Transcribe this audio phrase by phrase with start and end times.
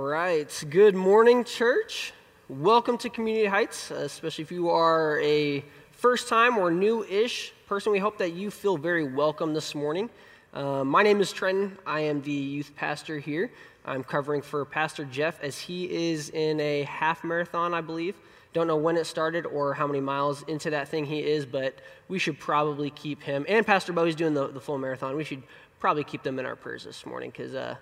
[0.00, 0.64] right.
[0.70, 2.12] Good morning, church.
[2.48, 7.92] Welcome to Community Heights, especially if you are a first time or new ish person.
[7.92, 10.08] We hope that you feel very welcome this morning.
[10.54, 11.76] Uh, my name is Trenton.
[11.86, 13.50] I am the youth pastor here.
[13.84, 18.14] I'm covering for Pastor Jeff as he is in a half marathon, I believe.
[18.52, 21.74] Don't know when it started or how many miles into that thing he is, but
[22.08, 23.44] we should probably keep him.
[23.48, 25.16] And Pastor Bo, he's doing the, the full marathon.
[25.16, 25.42] We should
[25.80, 27.76] probably keep them in our prayers this morning because uh,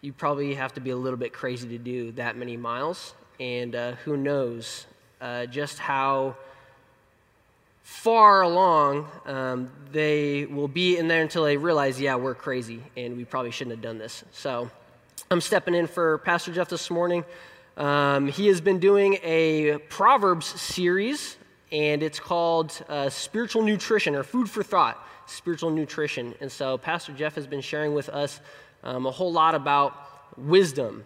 [0.00, 3.14] you probably have to be a little bit crazy to do that many miles.
[3.40, 4.86] And uh, who knows
[5.20, 6.36] uh, just how
[7.82, 13.16] far along um, they will be in there until they realize, yeah, we're crazy and
[13.16, 14.24] we probably shouldn't have done this.
[14.32, 14.70] So
[15.30, 17.24] I'm stepping in for Pastor Jeff this morning.
[17.76, 21.36] Um, he has been doing a Proverbs series,
[21.70, 26.34] and it's called uh, Spiritual Nutrition or Food for Thought, Spiritual Nutrition.
[26.40, 28.40] And so Pastor Jeff has been sharing with us
[28.82, 29.94] um, a whole lot about
[30.36, 31.04] wisdom,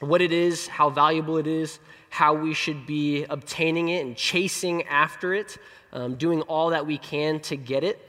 [0.00, 1.78] what it is, how valuable it is,
[2.10, 5.58] how we should be obtaining it and chasing after it,
[5.92, 8.00] um, doing all that we can to get it.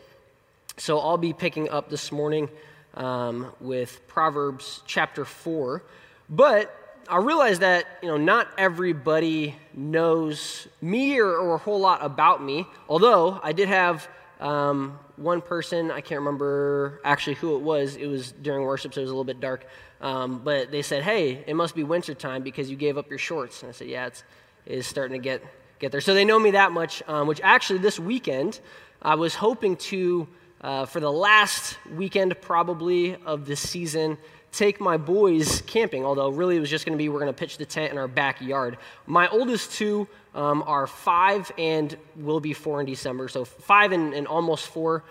[0.77, 2.49] So I'll be picking up this morning
[2.93, 5.83] um, with Proverbs chapter 4.
[6.29, 6.75] But
[7.09, 12.43] I realize that you know not everybody knows me or, or a whole lot about
[12.43, 12.67] me.
[12.87, 14.07] Although I did have
[14.39, 17.97] um, one person, I can't remember actually who it was.
[17.97, 19.65] It was during worship, so it was a little bit dark.
[20.01, 23.61] Um, but they said, "Hey, it must be wintertime because you gave up your shorts."
[23.61, 24.23] And I said, "Yeah, it's,
[24.65, 25.43] it's starting to get
[25.79, 27.03] get there." So they know me that much.
[27.07, 28.61] Um, which actually, this weekend,
[29.01, 30.27] I was hoping to,
[30.61, 34.17] uh, for the last weekend probably of this season,
[34.53, 37.37] take my boys camping, although really it was just going to be we're going to
[37.37, 38.77] pitch the tent in our backyard.
[39.05, 44.13] My oldest two um, are five and will be four in December, so five and,
[44.13, 45.03] and almost four.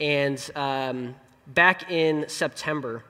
[0.00, 1.14] And um,
[1.46, 3.04] back in September,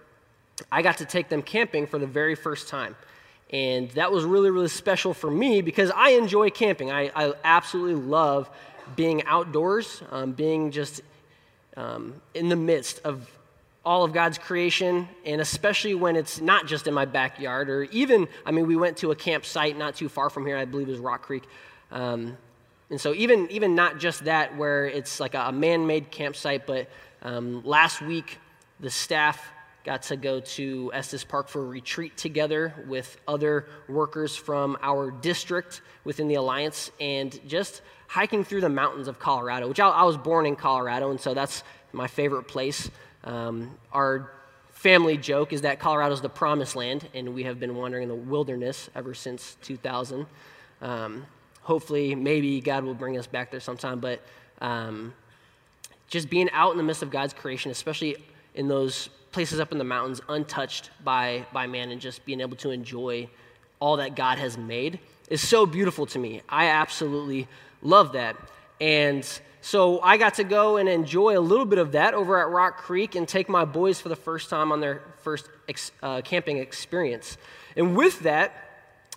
[0.70, 2.96] I got to take them camping for the very first time.
[3.50, 6.90] And that was really, really special for me because I enjoy camping.
[6.90, 8.50] I, I absolutely love
[8.97, 11.03] being outdoors, um, being just
[11.76, 13.30] um, in the midst of
[13.84, 18.28] all of God's creation, and especially when it's not just in my backyard, or even,
[18.47, 20.93] I mean, we went to a campsite not too far from here, I believe it
[20.93, 21.45] was Rock Creek.
[21.91, 22.37] Um,
[22.91, 26.89] and so, even, even not just that, where it's like a, man made campsite, but
[27.22, 28.39] um, last week
[28.81, 29.50] the staff
[29.84, 35.11] got to go to Estes Park for a retreat together with other workers from our
[35.11, 40.05] district within the Alliance and just hiking through the mountains of Colorado, which I, I
[40.05, 41.62] was born in Colorado, and so that's
[41.93, 42.91] my favorite place.
[43.24, 44.30] Um, our
[44.72, 48.14] family joke is that Colorado's the promised land, and we have been wandering in the
[48.14, 50.26] wilderness ever since 2000.
[50.82, 51.26] Um,
[51.62, 54.20] hopefully, maybe God will bring us back there sometime, but
[54.60, 55.14] um,
[56.08, 58.16] just being out in the midst of God's creation, especially
[58.54, 62.56] in those places up in the mountains, untouched by, by man, and just being able
[62.56, 63.28] to enjoy
[63.80, 66.42] all that God has made is so beautiful to me.
[66.48, 67.48] I absolutely
[67.82, 68.36] love that.
[68.80, 69.26] And
[69.64, 72.76] so I got to go and enjoy a little bit of that over at Rock
[72.76, 76.58] Creek and take my boys for the first time on their first ex, uh, camping
[76.58, 77.38] experience.
[77.74, 78.53] And with that,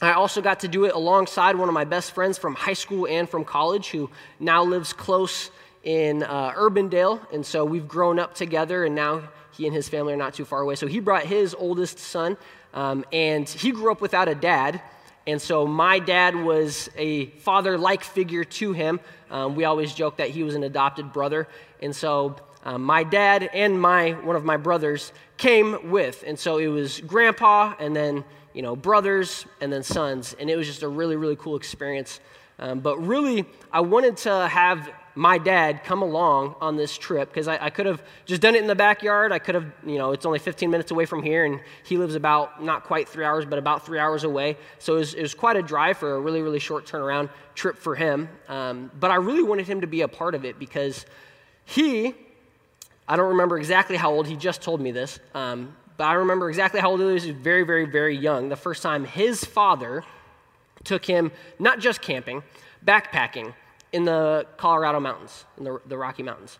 [0.01, 3.05] I also got to do it alongside one of my best friends from high school
[3.07, 4.09] and from college who
[4.39, 5.51] now lives close
[5.83, 7.19] in uh, Urbandale.
[7.33, 10.45] And so we've grown up together, and now he and his family are not too
[10.45, 10.75] far away.
[10.75, 12.37] So he brought his oldest son,
[12.73, 14.81] um, and he grew up without a dad.
[15.27, 19.01] And so my dad was a father like figure to him.
[19.29, 21.49] Um, we always joke that he was an adopted brother.
[21.81, 26.23] And so um, my dad and my one of my brothers came with.
[26.25, 28.23] And so it was grandpa and then,
[28.53, 30.33] you know, brothers and then sons.
[30.39, 32.21] And it was just a really, really cool experience.
[32.57, 37.47] Um, but really, I wanted to have my dad come along on this trip because
[37.47, 39.31] I, I, could have just done it in the backyard.
[39.31, 42.13] I could have, you know, it's only 15 minutes away from here, and he lives
[42.13, 44.57] about not quite three hours, but about three hours away.
[44.77, 47.77] So it was, it was quite a drive for a really, really short turnaround trip
[47.77, 48.29] for him.
[48.47, 51.07] Um, but I really wanted him to be a part of it because
[51.65, 52.13] he,
[53.07, 56.47] I don't remember exactly how old, he just told me this, um, but I remember
[56.47, 57.23] exactly how old he was.
[57.23, 58.49] He was very, very, very young.
[58.49, 60.03] The first time his father
[60.83, 62.43] took him not just camping,
[62.85, 63.55] backpacking
[63.91, 66.59] in the Colorado mountains, in the, the Rocky Mountains,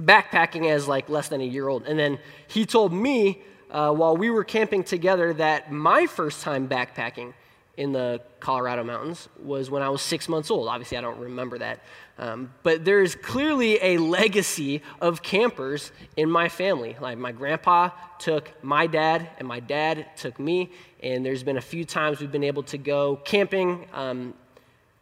[0.00, 1.86] backpacking as like less than a year old.
[1.86, 2.18] And then
[2.48, 7.32] he told me uh, while we were camping together that my first time backpacking
[7.76, 10.68] in the Colorado mountains was when I was six months old.
[10.68, 11.80] Obviously, I don't remember that.
[12.18, 16.96] Um, but there's clearly a legacy of campers in my family.
[17.00, 17.90] Like my grandpa
[18.20, 20.70] took my dad, and my dad took me.
[21.02, 24.34] And there's been a few times we've been able to go camping um,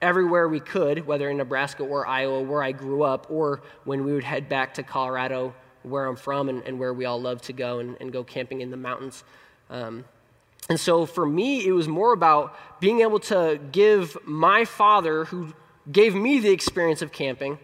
[0.02, 4.12] everywhere we could, whether in Nebraska or Iowa, where I grew up, or when we
[4.12, 7.52] would head back to Colorado, where I'm from and, and where we all love to
[7.52, 9.24] go and, and go camping in the mountains.
[9.70, 10.04] Um,
[10.68, 15.52] And so for me, it was more about being able to give my father, who
[15.90, 17.58] gave me the experience of camping,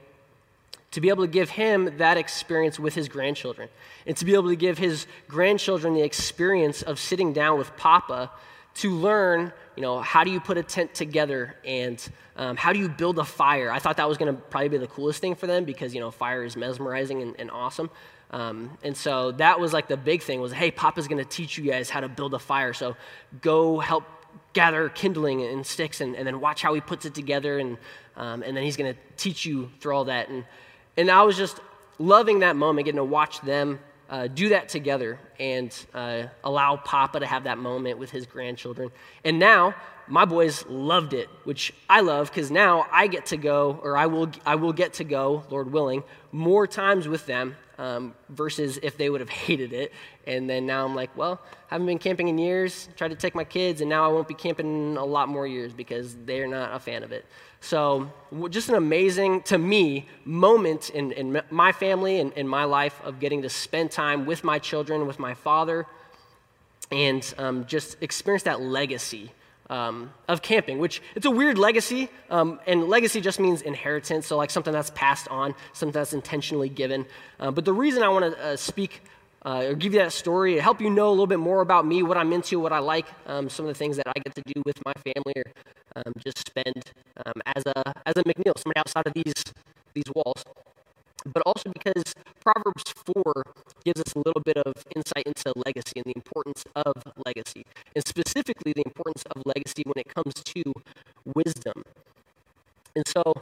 [0.91, 3.69] to be able to give him that experience with his grandchildren,
[4.07, 8.31] and to be able to give his grandchildren the experience of sitting down with Papa
[8.75, 12.05] to learn, you know, how do you put a tent together and
[12.35, 13.71] um, how do you build a fire.
[13.71, 16.01] I thought that was going to probably be the coolest thing for them because, you
[16.01, 17.89] know, fire is mesmerizing and, and awesome.
[18.33, 21.57] Um, and so that was like the big thing was, hey, Papa's going to teach
[21.57, 22.73] you guys how to build a fire.
[22.73, 22.97] So
[23.41, 24.03] go help
[24.53, 27.61] gather kindling and sticks and, and then watch how he puts it together.
[27.61, 27.79] And,
[28.17, 30.29] um, and then he's going to teach you through all that.
[30.29, 30.45] And,
[30.97, 31.61] and I was just
[32.01, 33.79] loving that moment, getting to watch them
[34.09, 38.91] uh, do that together and uh, allow Papa to have that moment with his grandchildren.
[39.25, 39.75] And now
[40.07, 44.07] my boys loved it, which I love because now I get to go, or I
[44.07, 46.03] will, I will get to go, Lord willing,
[46.33, 49.93] more times with them um, versus if they would have hated it.
[50.27, 53.45] And then now I'm like, well, haven't been camping in years, tried to take my
[53.45, 56.79] kids, and now I won't be camping a lot more years because they're not a
[56.79, 57.25] fan of it.
[57.61, 58.11] So,
[58.51, 63.19] just an amazing, to me, moment in, in my family and in my life of
[63.19, 65.87] getting to spend time with my children, with my father,
[66.93, 69.33] and um, just experience that legacy
[69.71, 74.37] um, of camping, which it's a weird legacy, um, and legacy just means inheritance, so
[74.37, 77.07] like something that's passed on, something that's intentionally given.
[77.39, 79.03] Uh, but the reason I want to uh, speak
[79.45, 81.87] uh, or give you that story to help you know a little bit more about
[81.87, 84.35] me, what I'm into, what I like, um, some of the things that I get
[84.35, 85.53] to do with my family, or
[85.97, 86.93] um, just spend
[87.25, 89.45] um, as a as a McNeil, somebody outside of these
[89.95, 90.45] these walls
[91.33, 93.45] but also because Proverbs 4
[93.89, 96.95] gives us a little bit of insight into legacy and the importance of
[97.25, 97.65] legacy,
[97.95, 100.63] and specifically the importance of legacy when it comes to
[101.35, 101.83] wisdom.
[102.95, 103.33] And so,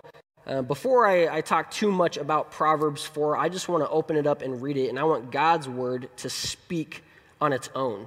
[0.46, 4.16] uh, before I, I talk too much about Proverbs 4, I just want to open
[4.16, 7.02] it up and read it, and I want God's word to speak
[7.40, 8.06] on its own.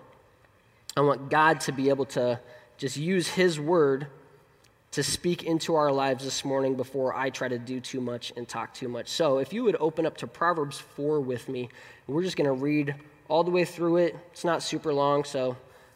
[0.95, 2.39] I want God to be able to
[2.77, 4.07] just use His word
[4.91, 8.47] to speak into our lives this morning before I try to do too much and
[8.47, 9.07] talk too much.
[9.09, 11.69] So, if you would open up to Proverbs 4 with me,
[12.07, 12.95] we're just going to read
[13.27, 14.15] all the way through it.
[14.31, 15.55] It's not super long, so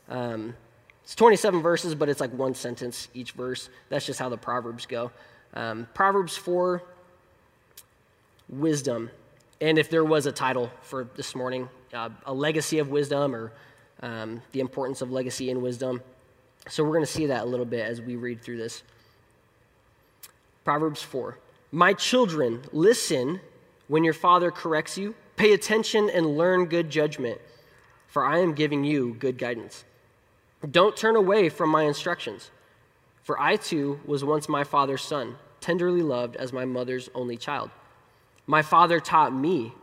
[0.10, 0.54] um,
[1.04, 3.70] it's 27 verses, but it's like one sentence each verse.
[3.90, 5.12] That's just how the Proverbs go.
[5.56, 6.84] Um, Proverbs 4,
[8.50, 9.10] wisdom.
[9.60, 13.52] And if there was a title for this morning, uh, a legacy of wisdom or
[14.02, 16.02] um, the importance of legacy and wisdom.
[16.70, 18.84] So we're going to see that a little bit as we read through this.
[20.64, 21.38] Proverbs 4.
[21.72, 23.42] My children, listen
[23.88, 25.16] when your father corrects you.
[25.36, 27.42] Pay attention and learn good judgment,
[28.08, 29.84] for I am giving you good guidance.
[30.70, 32.52] Don't turn away from my instructions,
[33.24, 37.72] for I too was once my father's son, tenderly loved as my mother's only child.
[38.46, 39.74] My father taught me.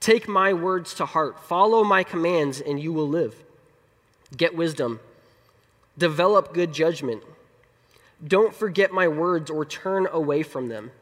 [0.00, 3.34] Take my words to heart, follow my commands, and you will live.
[4.36, 4.98] Get wisdom
[6.00, 7.22] Develop good judgment.
[8.26, 10.92] Don't forget my words or turn away from them.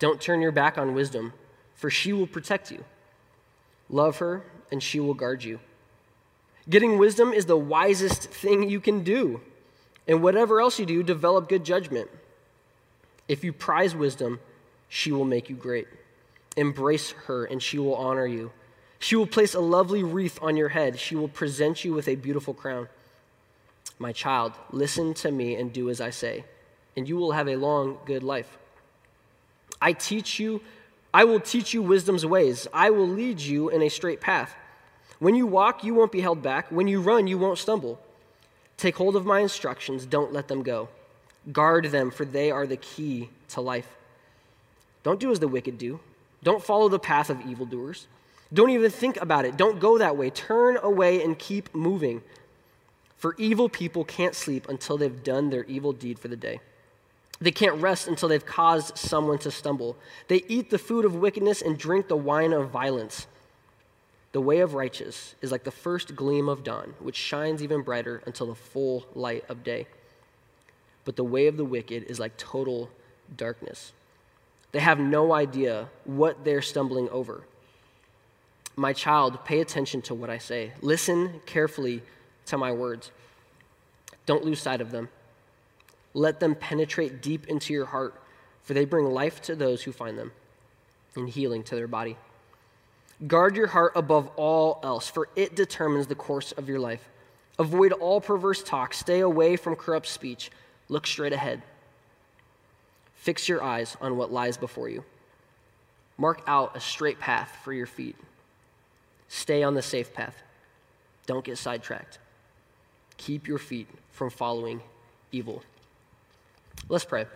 [0.00, 1.32] Don't turn your back on wisdom,
[1.74, 2.82] for she will protect you.
[3.88, 4.42] Love her,
[4.72, 5.60] and she will guard you.
[6.68, 9.42] Getting wisdom is the wisest thing you can do.
[10.08, 12.10] And whatever else you do, develop good judgment.
[13.28, 14.40] If you prize wisdom,
[14.88, 15.86] she will make you great.
[16.56, 18.50] Embrace her, and she will honor you.
[18.98, 20.98] She will place a lovely wreath on your head.
[20.98, 22.88] She will present you with a beautiful crown.
[24.00, 26.44] My child, listen to me and do as I say,
[26.96, 28.56] and you will have a long, good life.
[29.80, 30.62] I teach you,
[31.12, 32.66] I will teach you wisdom's ways.
[32.72, 34.54] I will lead you in a straight path.
[35.18, 36.72] When you walk, you won't be held back.
[36.72, 38.00] When you run, you won't stumble.
[38.78, 40.88] Take hold of my instructions, don't let them go.
[41.52, 43.96] Guard them, for they are the key to life.
[45.02, 46.00] Don't do as the wicked do.
[46.42, 48.06] Don't follow the path of evildoers.
[48.50, 49.58] Don't even think about it.
[49.58, 50.30] Don't go that way.
[50.30, 52.22] Turn away and keep moving.
[53.20, 56.58] For evil people can't sleep until they've done their evil deed for the day.
[57.38, 59.98] They can't rest until they've caused someone to stumble.
[60.28, 63.26] They eat the food of wickedness and drink the wine of violence.
[64.32, 68.22] The way of righteous is like the first gleam of dawn, which shines even brighter
[68.24, 69.86] until the full light of day.
[71.04, 72.88] But the way of the wicked is like total
[73.36, 73.92] darkness.
[74.72, 77.42] They have no idea what they're stumbling over.
[78.76, 80.72] My child, pay attention to what I say.
[80.80, 82.02] Listen carefully
[82.50, 83.10] to my words.
[84.26, 85.08] Don't lose sight of them.
[86.14, 88.20] Let them penetrate deep into your heart,
[88.62, 90.32] for they bring life to those who find them
[91.16, 92.16] and healing to their body.
[93.26, 97.08] Guard your heart above all else, for it determines the course of your life.
[97.58, 100.50] Avoid all perverse talk, stay away from corrupt speech,
[100.88, 101.62] look straight ahead.
[103.14, 105.04] Fix your eyes on what lies before you.
[106.16, 108.16] Mark out a straight path for your feet.
[109.28, 110.36] Stay on the safe path.
[111.26, 112.18] Don't get sidetracked.
[113.20, 114.80] Keep your feet from following
[115.30, 115.62] evil.
[116.88, 117.26] Let's pray.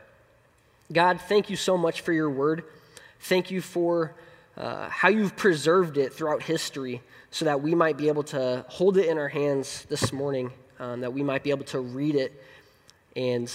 [0.91, 2.64] God, thank you so much for your word.
[3.21, 4.14] Thank you for
[4.57, 8.97] uh, how you've preserved it throughout history so that we might be able to hold
[8.97, 12.33] it in our hands this morning, um, that we might be able to read it
[13.14, 13.53] and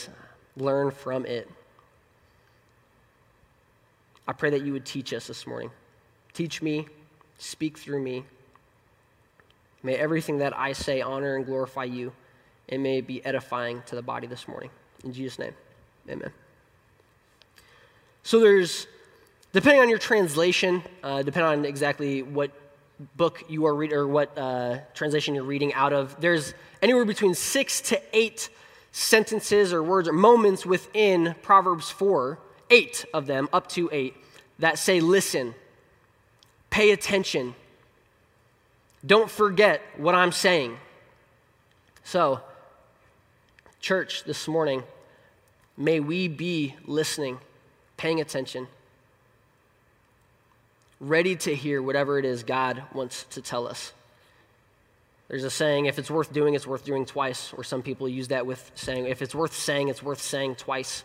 [0.56, 1.50] learn from it.
[4.28, 5.72] I pray that you would teach us this morning.
[6.34, 6.88] Teach me,
[7.40, 8.26] speak through me.
[9.82, 12.12] May everything that I say honor and glorify you,
[12.70, 14.70] and may be edifying to the body this morning.
[15.04, 15.54] In Jesus' name,
[16.08, 16.32] amen.
[18.24, 18.88] So there's,
[19.54, 22.52] depending on your translation, uh, depending on exactly what
[23.16, 27.34] book you are reading or what uh, translation you're reading out of, there's anywhere between
[27.34, 28.50] six to eight
[28.92, 34.16] sentences or words or moments within Proverbs 4, eight of them, up to eight,
[34.60, 35.56] that say, listen,
[36.70, 37.56] pay attention,
[39.06, 40.78] don't forget what I'm saying.
[42.04, 42.42] So,
[43.80, 44.84] church, this morning,
[45.78, 47.40] may we be listening,
[47.96, 48.68] paying attention,
[51.00, 53.94] ready to hear whatever it is God wants to tell us.
[55.30, 58.28] There's a saying, if it's worth doing, it's worth doing twice, or some people use
[58.30, 61.04] that with saying, if it's worth saying, it's worth saying twice.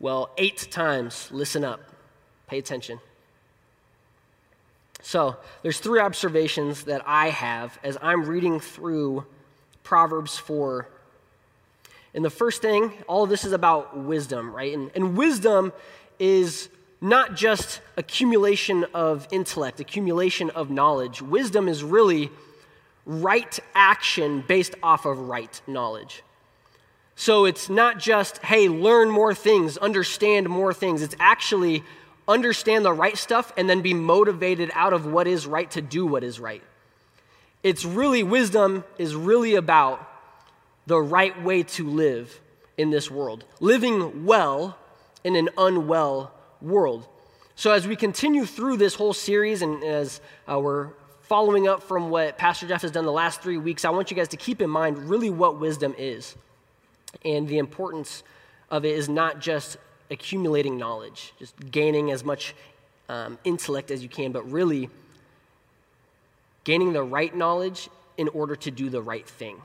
[0.00, 1.80] Well, eight times, listen up,
[2.46, 3.00] pay attention.
[5.02, 9.26] So, there's three observations that I have as I'm reading through
[9.82, 10.88] Proverbs 4.
[12.16, 14.72] And the first thing, all of this is about wisdom, right?
[14.72, 15.74] And, and wisdom
[16.18, 21.20] is not just accumulation of intellect, accumulation of knowledge.
[21.20, 22.30] Wisdom is really
[23.04, 26.22] right action based off of right knowledge.
[27.16, 31.02] So it's not just, hey, learn more things, understand more things.
[31.02, 31.84] It's actually
[32.26, 36.06] understand the right stuff and then be motivated out of what is right to do
[36.06, 36.62] what is right.
[37.62, 40.15] It's really, wisdom is really about
[40.86, 42.40] the right way to live
[42.76, 44.78] in this world, living well
[45.24, 47.06] in an unwell world.
[47.54, 50.90] So, as we continue through this whole series and as uh, we're
[51.22, 54.16] following up from what Pastor Jeff has done the last three weeks, I want you
[54.16, 56.36] guys to keep in mind really what wisdom is.
[57.24, 58.22] And the importance
[58.70, 59.78] of it is not just
[60.10, 62.54] accumulating knowledge, just gaining as much
[63.08, 64.90] um, intellect as you can, but really
[66.64, 69.60] gaining the right knowledge in order to do the right thing.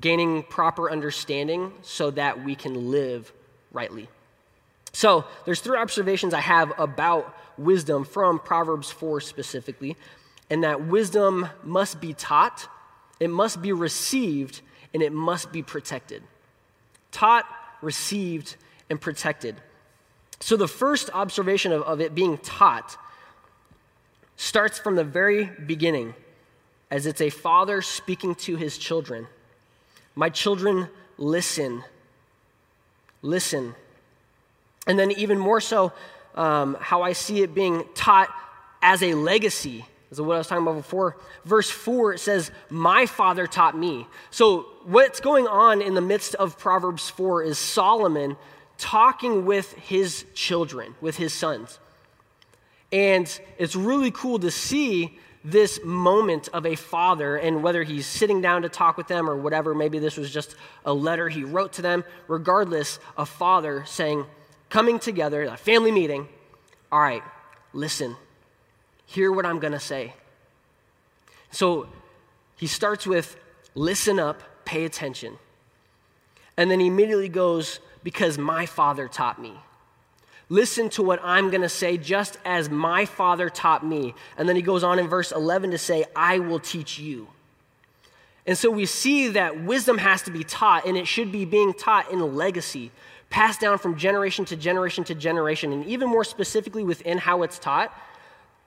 [0.00, 3.32] Gaining proper understanding so that we can live
[3.72, 4.08] rightly.
[4.92, 9.96] So, there's three observations I have about wisdom from Proverbs 4 specifically,
[10.50, 12.68] and that wisdom must be taught,
[13.20, 14.60] it must be received,
[14.94, 16.22] and it must be protected.
[17.12, 17.44] Taught,
[17.82, 18.56] received,
[18.88, 19.56] and protected.
[20.40, 22.96] So, the first observation of, of it being taught
[24.36, 26.14] starts from the very beginning,
[26.90, 29.26] as it's a father speaking to his children.
[30.18, 31.84] My children, listen.
[33.22, 33.76] Listen.
[34.88, 35.92] And then, even more so,
[36.34, 38.28] um, how I see it being taught
[38.82, 39.86] as a legacy.
[40.10, 41.16] Is what I was talking about before.
[41.44, 44.08] Verse 4, it says, My father taught me.
[44.32, 48.36] So, what's going on in the midst of Proverbs 4 is Solomon
[48.76, 51.78] talking with his children, with his sons.
[52.90, 58.40] And it's really cool to see this moment of a father, and whether he's sitting
[58.40, 61.74] down to talk with them or whatever, maybe this was just a letter he wrote
[61.74, 62.04] to them.
[62.26, 64.26] Regardless, a father saying,
[64.68, 66.28] coming together, a family meeting,
[66.90, 67.22] all right,
[67.72, 68.16] listen,
[69.06, 70.14] hear what I'm going to say.
[71.50, 71.88] So
[72.56, 73.36] he starts with,
[73.74, 75.38] listen up, pay attention.
[76.56, 79.54] And then he immediately goes, because my Father taught me.
[80.50, 84.14] Listen to what I'm going to say, just as my Father taught me.
[84.36, 87.28] And then he goes on in verse 11 to say, I will teach you.
[88.46, 91.74] And so we see that wisdom has to be taught, and it should be being
[91.74, 92.90] taught in legacy,
[93.28, 95.70] passed down from generation to generation to generation.
[95.70, 97.92] And even more specifically within how it's taught,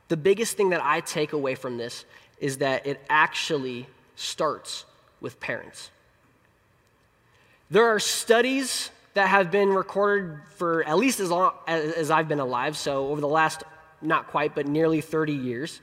[0.07, 2.05] the biggest thing that I take away from this
[2.39, 4.85] is that it actually starts
[5.19, 5.89] with parents.
[7.71, 12.27] There are studies that have been recorded for at least as long as, as I've
[12.27, 13.63] been alive, so over the last,
[14.01, 15.81] not quite, but nearly 30 years.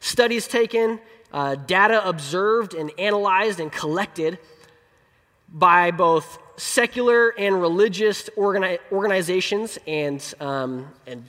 [0.00, 1.00] Studies taken,
[1.32, 4.38] uh, data observed and analyzed and collected
[5.48, 11.28] by both secular and religious organi- organizations and, um, and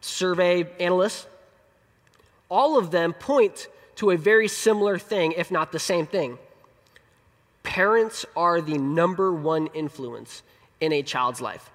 [0.00, 1.26] survey analysts.
[2.48, 6.38] All of them point to a very similar thing, if not the same thing
[7.76, 10.42] Parents are the number one influence
[10.80, 11.70] in a child's life.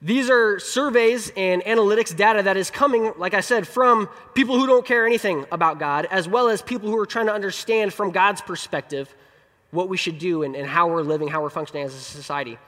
[0.00, 4.68] These are surveys and analytics data that is coming, like I said, from people who
[4.68, 8.12] don't care anything about God, as well as people who are trying to understand from
[8.12, 9.12] God's perspective
[9.72, 12.58] what we should do and, and how we're living, how we're functioning as a society.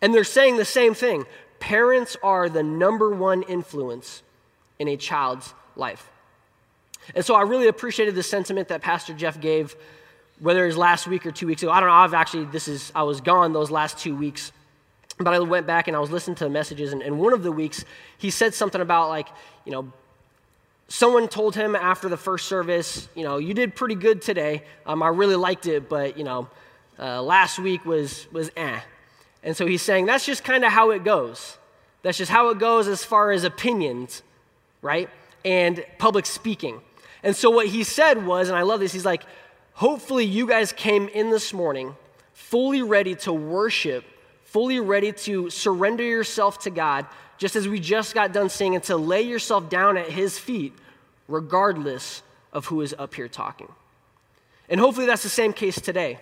[0.00, 1.26] And they're saying the same thing
[1.60, 4.22] parents are the number one influence
[4.78, 6.10] in a child's life.
[7.14, 9.76] And so I really appreciated the sentiment that Pastor Jeff gave,
[10.40, 11.72] whether it was last week or two weeks ago.
[11.72, 14.52] I don't know, I've actually, this is, I was gone those last two weeks.
[15.20, 17.42] But I went back and I was listening to the messages, and, and one of
[17.42, 17.84] the weeks,
[18.18, 19.26] he said something about, like,
[19.64, 19.92] you know,
[20.86, 24.62] someone told him after the first service, you know, you did pretty good today.
[24.86, 26.48] Um, I really liked it, but, you know,
[27.00, 28.80] uh, last week was, was eh.
[29.42, 31.58] And so he's saying that's just kind of how it goes.
[32.02, 34.22] That's just how it goes as far as opinions,
[34.82, 35.10] right?
[35.44, 36.80] And public speaking.
[37.22, 39.24] And so what he said was, and I love this, he's like,
[39.78, 41.96] hopefully you guys came in this morning
[42.32, 44.04] fully ready to worship
[44.48, 47.04] fully ready to surrender yourself to God,
[47.36, 50.72] just as we just got done saying, and to lay yourself down at His feet,
[51.28, 53.70] regardless of who is up here talking.
[54.70, 56.18] And hopefully that's the same case today.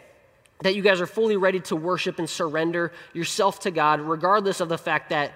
[0.62, 4.68] That you guys are fully ready to worship and surrender yourself to God, regardless of
[4.68, 5.32] the fact that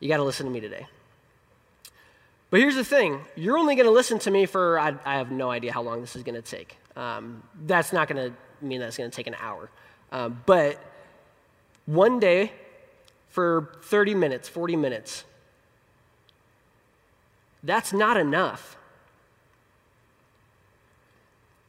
[0.00, 0.86] you got to listen to me today.
[2.48, 5.30] But here's the thing you're only going to listen to me for, I, I, have
[5.30, 6.78] no idea how long this is going to take.
[6.96, 9.70] Um, that's not going to mean that's going to take an hour.
[10.10, 10.82] Um, but
[11.84, 12.52] one day
[13.28, 15.24] for 30 minutes, 40 minutes.
[17.62, 18.76] That's not enough.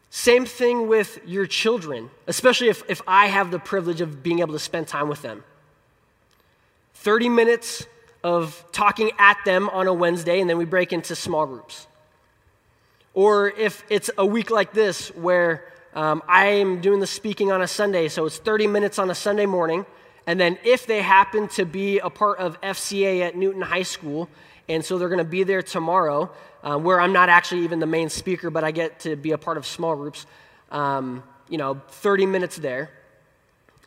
[0.09, 4.53] Same thing with your children, especially if, if I have the privilege of being able
[4.53, 5.43] to spend time with them.
[6.95, 7.85] 30 minutes
[8.23, 11.87] of talking at them on a Wednesday, and then we break into small groups.
[13.17, 17.63] Or if it's a week like this where um, I am doing the speaking on
[17.63, 19.87] a Sunday, so it's 30 minutes on a Sunday morning,
[20.27, 24.29] and then if they happen to be a part of FCA at Newton High School,
[24.69, 26.29] and so they're going to be there tomorrow,
[26.61, 29.37] uh, where I'm not actually even the main speaker, but I get to be a
[29.39, 30.27] part of small groups,
[30.69, 32.91] um, you know, 30 minutes there.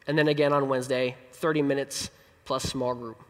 [0.08, 2.10] And then again on Wednesday, 30 minutes
[2.46, 3.22] plus small group.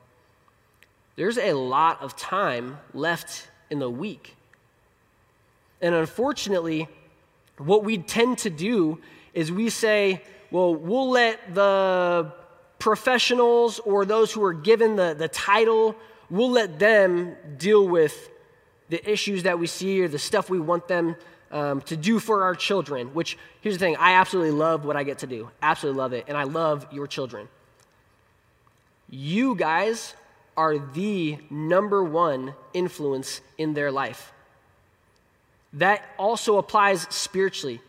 [1.17, 4.37] There's a lot of time left in the week.
[5.81, 6.89] And unfortunately,
[7.59, 9.01] what we tend to do
[9.35, 12.33] is we say, well, we'll let the
[12.79, 15.95] professionals or those who are given the, the title,
[16.29, 18.31] we'll let them deal with
[18.89, 21.15] the issues that we see or the stuff we want them
[21.53, 23.15] um, to do for our children.
[23.15, 25.51] Which, here's the thing I absolutely love what I get to do.
[25.63, 26.25] Absolutely love it.
[26.29, 27.49] And I love your children.
[29.09, 30.15] You guys
[30.57, 34.33] are the number one influence in their life.
[35.75, 37.81] That also applies spiritually.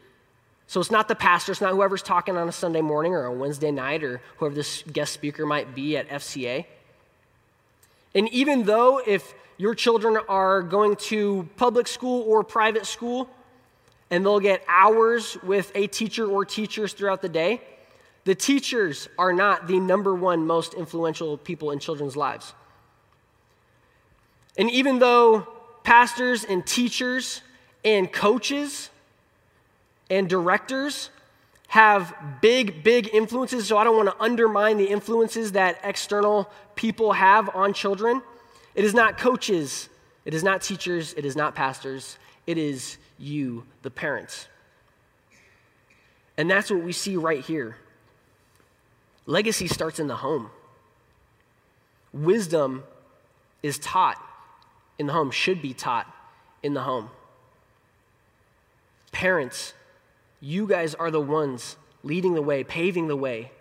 [0.68, 3.34] So it's not the pastor, it's not whoever's talking on a Sunday morning or a
[3.34, 6.66] Wednesday night or whoever this guest speaker might be at FCA.
[8.16, 13.30] And even though if your children are going to public school or private school
[14.10, 17.62] and they'll get hours with a teacher or teachers throughout the day,
[18.24, 22.54] the teachers are not the number one most influential people in children's lives.
[24.58, 25.48] And even though
[25.84, 27.42] pastors and teachers
[27.84, 28.90] and coaches
[30.10, 31.10] and directors
[31.68, 37.14] have big, big influences, so I don't want to undermine the influences that external people
[37.14, 38.22] have on children.
[38.76, 39.88] It is not coaches,
[40.26, 44.48] it is not teachers, it is not pastors, it is you, the parents.
[46.38, 47.78] And that's what we see right here.
[49.26, 50.50] Legacy starts in the home.
[52.12, 52.84] Wisdom
[53.64, 54.22] is taught
[55.00, 56.06] in the home, should be taught
[56.64, 57.10] in the home.
[59.12, 59.74] Parents
[60.42, 63.52] you guys are the ones leading the way, paving the way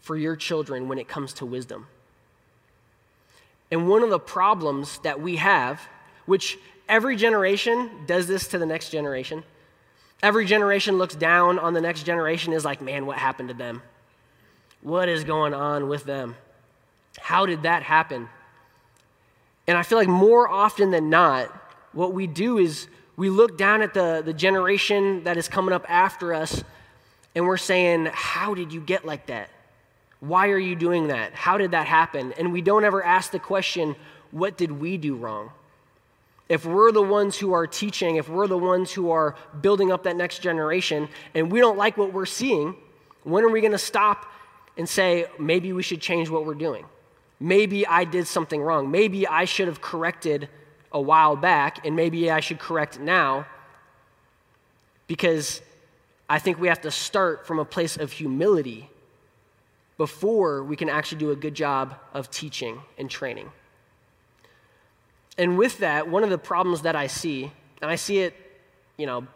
[0.00, 1.86] for your children when it comes to wisdom.
[3.70, 5.80] And one of the problems that we have,
[6.24, 9.44] which every generation does this to the next generation,
[10.22, 13.82] every generation looks down on the next generation, is like, man, what happened to them?
[14.80, 16.36] What is going on with them?
[17.18, 18.28] How did that happen?
[19.66, 21.48] And I feel like more often than not,
[21.92, 22.88] what we do is
[23.20, 26.64] we look down at the, the generation that is coming up after us
[27.34, 29.50] and we're saying, How did you get like that?
[30.20, 31.34] Why are you doing that?
[31.34, 32.32] How did that happen?
[32.38, 33.94] And we don't ever ask the question,
[34.30, 35.50] What did we do wrong?
[36.48, 40.04] If we're the ones who are teaching, if we're the ones who are building up
[40.04, 42.74] that next generation, and we don't like what we're seeing,
[43.24, 44.32] when are we going to stop
[44.78, 46.86] and say, maybe we should change what we're doing?
[47.38, 48.90] Maybe I did something wrong.
[48.90, 50.48] Maybe I should have corrected
[50.92, 53.46] a while back, and maybe I should correct now
[55.06, 55.60] because
[56.28, 58.88] I think we have to start from a place of humility
[59.98, 63.50] before we can actually do a good job of teaching and training.
[65.36, 68.34] And with that, one of the problems that I see, and I see it,
[68.96, 69.26] you know,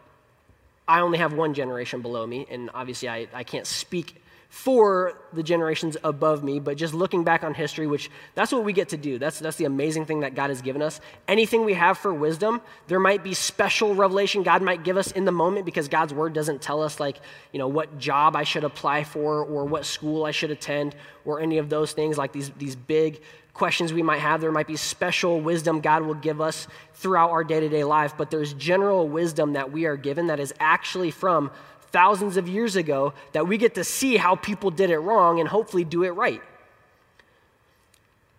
[0.87, 4.23] I only have one generation below me, and obviously I, I can't speak
[4.55, 8.73] for the generations above me, but just looking back on history, which that's what we
[8.73, 9.19] get to do.
[9.19, 11.01] That's, that's the amazing thing that God has given us.
[11.27, 15.25] Anything we have for wisdom, there might be special revelation God might give us in
[15.25, 17.19] the moment because God's word doesn't tell us, like,
[17.53, 21.41] you know, what job I should apply for or what school I should attend or
[21.41, 23.23] any of those things, like these, these big
[23.55, 24.41] questions we might have.
[24.41, 28.15] There might be special wisdom God will give us throughout our day to day life,
[28.17, 31.51] but there's general wisdom that we are given that is actually from
[31.95, 35.49] thousands of years ago that we get to see how people did it wrong and
[35.49, 36.43] hopefully do it right.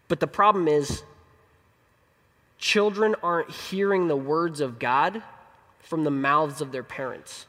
[0.10, 1.04] But the problem is,
[2.58, 5.24] children aren't hearing the words of God
[5.80, 7.46] from the mouths of their parents.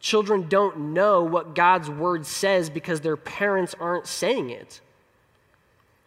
[0.00, 4.80] Children don't know what God's word says because their parents aren't saying it,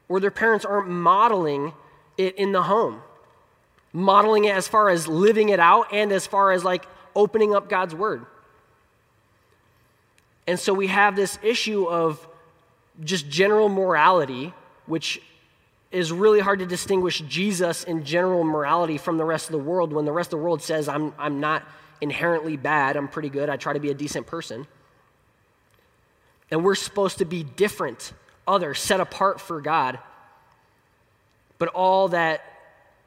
[0.09, 1.71] or their parents aren't modeling
[2.17, 3.01] it in the home,
[3.93, 6.85] modeling it as far as living it out and as far as like
[7.17, 8.25] opening up God's word.
[10.45, 12.25] And so we have this issue of
[13.03, 14.53] just general morality,
[14.85, 15.21] which
[15.91, 19.91] is really hard to distinguish Jesus in general morality from the rest of the world
[19.91, 21.63] when the rest of the world says, I'm, I'm not
[21.99, 24.67] inherently bad, I'm pretty good, I try to be a decent person.
[26.51, 28.13] And we're supposed to be different,
[28.47, 29.99] other, set apart for God.
[31.57, 32.41] But all that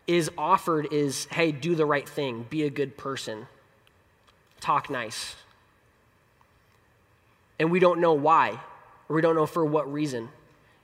[0.07, 3.47] is offered is hey, do the right thing, be a good person
[4.61, 5.35] talk nice.
[7.59, 8.59] And we don't know why,
[9.09, 10.29] or we don't know for what reason.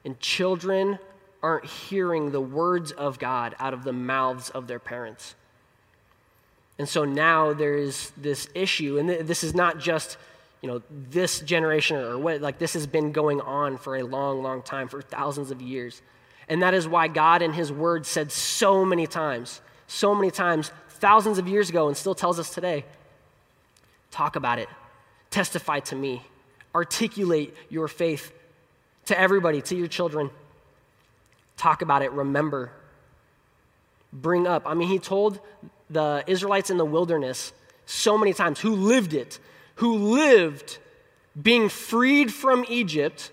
[0.05, 0.99] And children
[1.43, 5.35] aren't hearing the words of God out of the mouths of their parents.
[6.79, 10.19] And so now there is this issue, and this is not just,
[10.61, 14.43] you know, this generation or what, like this has been going on for a long,
[14.43, 16.03] long time, for thousands of years.
[16.49, 20.71] And that is why God in His Word said so many times, so many times,
[20.89, 22.85] thousands of years ago, and still tells us today
[24.17, 24.71] Talk about it.
[25.29, 26.23] Testify to me.
[26.75, 28.33] Articulate your faith
[29.05, 30.31] to everybody, to your children.
[31.59, 32.11] Talk about it.
[32.13, 32.73] Remember.
[34.15, 34.63] Bring up.
[34.65, 35.39] I mean, he told
[35.91, 37.53] the Israelites in the wilderness
[37.85, 39.39] so many times who lived it,
[39.75, 40.79] who lived
[41.41, 43.31] being freed from Egypt,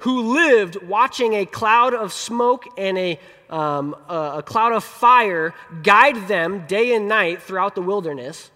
[0.00, 5.54] who lived watching a cloud of smoke and a, um, a, a cloud of fire
[5.82, 8.50] guide them day and night throughout the wilderness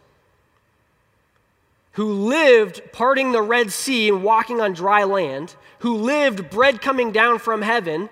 [1.94, 7.12] who lived parting the Red Sea and walking on dry land, who lived bread coming
[7.12, 8.10] down from heaven,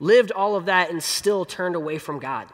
[0.00, 2.48] lived all of that and still turned away from God.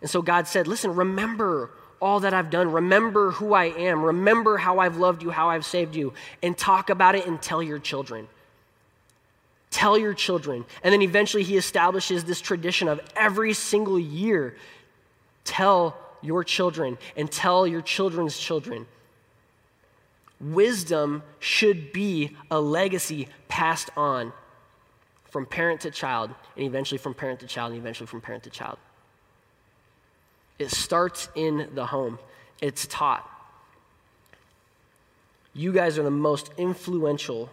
[0.00, 2.70] And so God said, Listen, remember all that I've done.
[2.70, 4.02] Remember who I am.
[4.02, 6.12] Remember how I've loved you, how I've saved you,
[6.42, 8.28] and talk about it and tell your children.
[9.70, 10.64] Tell your children.
[10.82, 14.56] And then eventually he establishes this tradition of every single year
[15.44, 18.86] tell your children and tell your children's children.
[20.40, 24.32] Wisdom should be a legacy passed on
[25.30, 28.50] from parent to child, and eventually from parent to child, and eventually from parent to
[28.50, 28.78] child.
[30.58, 32.18] It starts in the home,
[32.60, 33.28] it's taught.
[35.52, 37.50] You guys are the most influential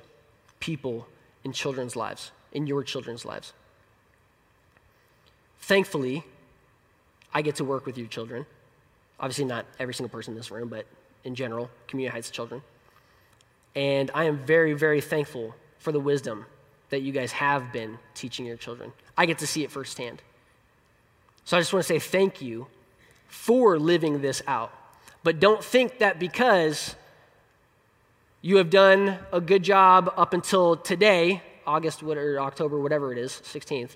[0.60, 1.08] people
[1.44, 3.54] in children's lives, in your children's lives.
[5.60, 6.24] Thankfully,
[7.34, 8.46] I get to work with your children.
[9.24, 10.86] Obviously, not every single person in this room, but
[11.24, 12.62] in general, Community Heights children.
[13.74, 16.46] And I am very, very thankful for the wisdom
[16.90, 18.92] that you guys have been teaching your children.
[19.18, 20.22] I get to see it firsthand.
[21.46, 22.68] So I just want to say thank you
[23.28, 24.74] for living this out.
[25.24, 26.94] But don't think that because
[28.42, 33.32] you have done a good job up until today, August or October, whatever it is,
[33.46, 33.96] 16th,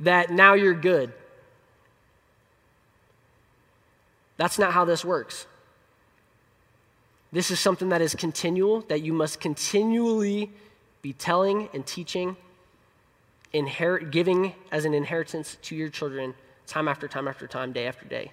[0.00, 1.12] that now you're good
[4.36, 5.46] That's not how this works.
[7.32, 10.52] This is something that is continual, that you must continually
[11.02, 12.36] be telling and teaching,
[13.52, 16.34] inherit, giving as an inheritance to your children
[16.66, 18.30] time after time after time, day after day.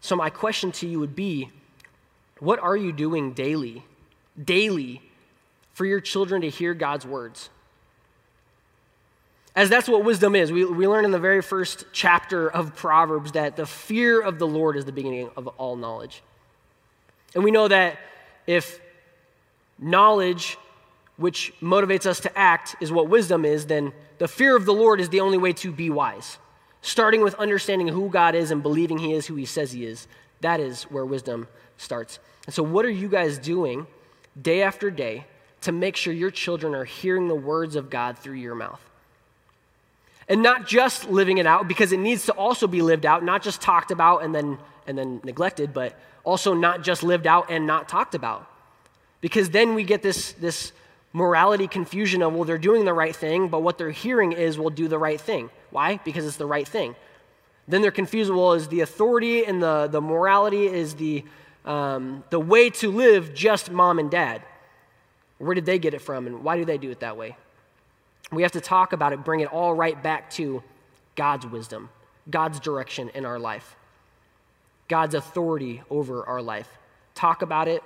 [0.00, 1.50] So, my question to you would be
[2.38, 3.84] what are you doing daily,
[4.42, 5.02] daily,
[5.74, 7.50] for your children to hear God's words?
[9.54, 10.50] As that's what wisdom is.
[10.50, 14.46] We, we learn in the very first chapter of Proverbs that the fear of the
[14.46, 16.22] Lord is the beginning of all knowledge.
[17.34, 17.98] And we know that
[18.46, 18.80] if
[19.78, 20.56] knowledge,
[21.16, 25.00] which motivates us to act, is what wisdom is, then the fear of the Lord
[25.00, 26.38] is the only way to be wise.
[26.80, 30.08] Starting with understanding who God is and believing He is who He says He is,
[30.40, 32.18] that is where wisdom starts.
[32.46, 33.86] And so, what are you guys doing
[34.40, 35.26] day after day
[35.62, 38.80] to make sure your children are hearing the words of God through your mouth.
[40.32, 43.42] And not just living it out, because it needs to also be lived out, not
[43.42, 47.66] just talked about and then, and then neglected, but also not just lived out and
[47.66, 48.48] not talked about.
[49.20, 50.72] Because then we get this, this
[51.12, 54.70] morality confusion of, well, they're doing the right thing, but what they're hearing is, well,
[54.70, 55.50] do the right thing.
[55.68, 56.00] Why?
[56.02, 56.96] Because it's the right thing.
[57.68, 61.24] Then they're confused, well, is the authority and the, the morality, is the,
[61.66, 64.40] um, the way to live just mom and dad?
[65.36, 67.36] Where did they get it from, and why do they do it that way?
[68.32, 70.62] We have to talk about it, bring it all right back to
[71.16, 71.90] God's wisdom,
[72.30, 73.76] God's direction in our life,
[74.88, 76.68] God's authority over our life.
[77.14, 77.82] Talk about it,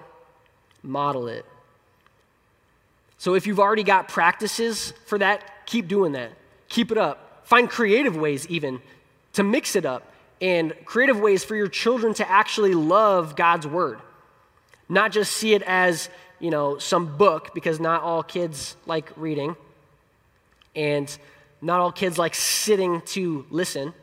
[0.83, 1.45] model it.
[3.19, 6.31] So if you've already got practices for that, keep doing that.
[6.69, 7.43] Keep it up.
[7.45, 8.81] Find creative ways, even,
[9.33, 14.01] to mix it up and creative ways for your children to actually love God's word.
[14.89, 19.57] Not just see it as, you know, some book, because not all kids like reading
[20.77, 21.17] and
[21.61, 23.95] not all kids like sitting to listen.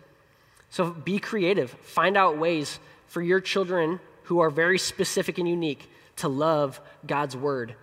[0.70, 1.70] So be creative.
[1.70, 7.38] Find out ways for your children who are very specific and unique to love God's
[7.38, 7.76] word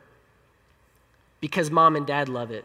[1.41, 2.65] because mom and dad love it.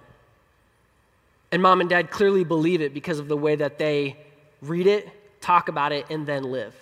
[1.51, 4.17] And mom and dad clearly believe it because of the way that they
[4.61, 5.07] read it,
[5.41, 6.73] talk about it, and then live.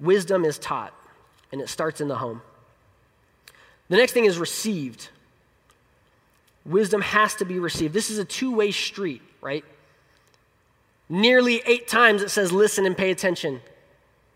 [0.00, 0.94] Wisdom is taught,
[1.52, 2.40] and it starts in the home.
[3.88, 5.08] The next thing is received.
[6.64, 7.94] Wisdom has to be received.
[7.94, 9.64] This is a two way street, right?
[11.08, 13.60] Nearly eight times it says, listen and pay attention.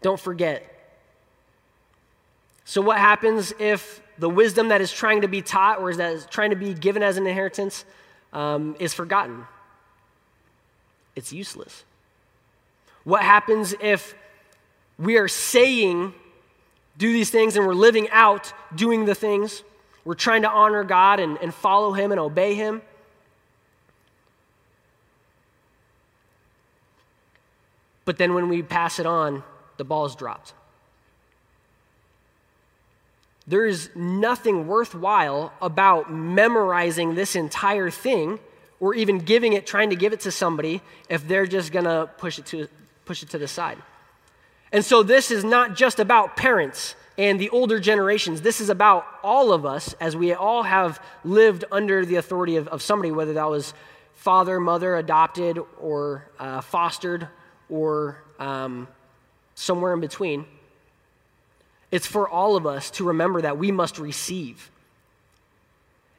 [0.02, 0.70] Don't forget.
[2.64, 6.12] So, what happens if the wisdom that is trying to be taught or is that
[6.12, 7.84] is trying to be given as an inheritance
[8.32, 9.46] um, is forgotten?
[11.14, 11.84] It's useless.
[13.04, 14.14] What happens if
[14.98, 16.14] we are saying,
[16.96, 19.62] do these things, and we're living out doing the things?
[20.04, 22.82] We're trying to honor God and, and follow Him and obey Him.
[28.04, 29.42] But then when we pass it on,
[29.76, 30.52] the ball is dropped.
[33.46, 38.40] There is nothing worthwhile about memorizing this entire thing
[38.80, 42.10] or even giving it, trying to give it to somebody if they're just going to
[42.18, 42.68] push it to
[43.04, 43.78] push it to the side.
[44.72, 48.42] And so this is not just about parents and the older generations.
[48.42, 52.68] This is about all of us as we all have lived under the authority of,
[52.68, 53.74] of somebody, whether that was
[54.14, 57.28] father, mother, adopted, or uh, fostered,
[57.68, 58.88] or um,
[59.54, 60.44] somewhere in between.
[61.90, 64.70] It's for all of us to remember that we must receive.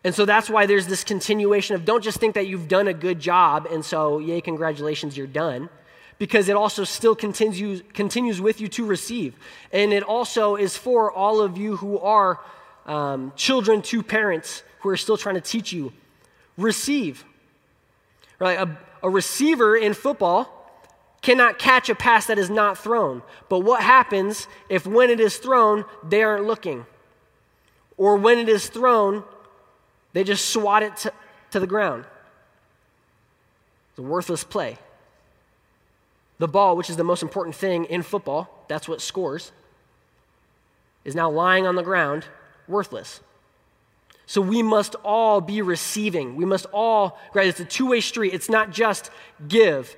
[0.06, 2.94] And so that's why there's this continuation of don't just think that you've done a
[2.94, 5.68] good job and so, yay, congratulations, you're done
[6.18, 9.36] because it also still continues, continues with you to receive.
[9.72, 12.40] And it also is for all of you who are
[12.86, 15.92] um, children to parents who are still trying to teach you.
[16.58, 17.26] Receive.
[18.40, 18.60] Right?
[18.60, 20.52] A, a receiver in football
[21.22, 23.24] cannot catch a pass that is not thrown.
[23.50, 26.86] But what happens if when it is thrown, they aren't looking?
[27.98, 29.24] Or when it is thrown,
[30.14, 31.14] they just swat it to,
[31.52, 32.06] to the ground?
[33.90, 34.78] It's a worthless play.
[36.38, 39.52] The ball, which is the most important thing in football, that's what scores,
[41.04, 42.26] is now lying on the ground,
[42.68, 43.22] worthless.
[44.26, 46.36] So we must all be receiving.
[46.36, 47.48] We must all, right?
[47.48, 48.34] It's a two way street.
[48.34, 49.12] It's not just
[49.48, 49.96] give,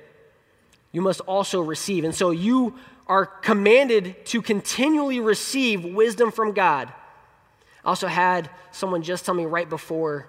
[0.92, 2.04] you must also receive.
[2.04, 2.74] And so you
[3.06, 6.92] are commanded to continually receive wisdom from God.
[7.84, 10.28] I also had someone just tell me right before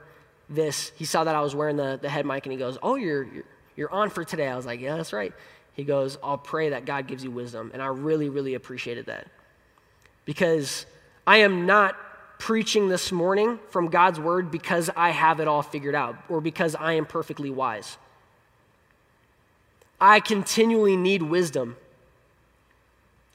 [0.50, 2.96] this, he saw that I was wearing the, the head mic and he goes, Oh,
[2.96, 3.44] you're, you're,
[3.76, 4.48] you're on for today.
[4.48, 5.34] I was like, Yeah, that's right.
[5.74, 7.72] He goes, I'll pray that God gives you wisdom.
[7.74, 9.28] And I really, really appreciated that.
[10.26, 10.86] Because
[11.26, 11.96] I am not
[12.40, 16.74] preaching this morning from God's word because I have it all figured out or because
[16.74, 17.98] I am perfectly wise.
[20.02, 21.76] I continually need wisdom.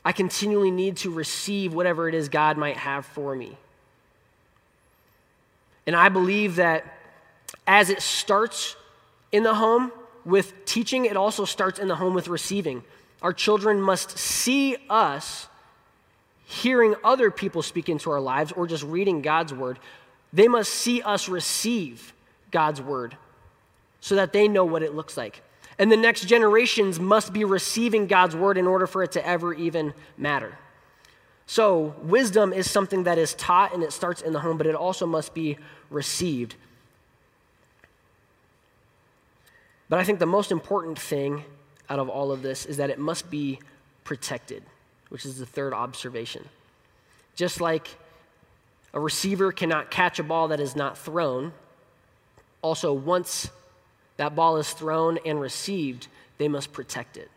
[0.04, 3.56] I continually need to receive whatever it is God might have for me.
[5.86, 6.84] And I believe that
[7.66, 8.76] as it starts
[9.32, 9.92] in the home,
[10.24, 12.82] with teaching, it also starts in the home with receiving.
[13.22, 15.48] Our children must see us
[16.44, 19.78] hearing other people speak into our lives or just reading God's word.
[20.32, 22.12] They must see us receive
[22.50, 23.16] God's word
[24.00, 25.42] so that they know what it looks like.
[25.78, 29.54] And the next generations must be receiving God's word in order for it to ever
[29.54, 30.58] even matter.
[31.46, 34.74] So, wisdom is something that is taught and it starts in the home, but it
[34.74, 35.58] also must be
[35.90, 36.54] received.
[39.94, 41.44] But I think the most important thing
[41.88, 43.60] out of all of this is that it must be
[44.02, 44.64] protected,
[45.08, 46.48] which is the third observation.
[47.36, 47.86] Just like
[48.92, 51.52] A receiver cannot catch a ball that is not thrown.
[52.60, 53.50] Also, once
[54.16, 57.30] that ball is thrown and received, they must protect it.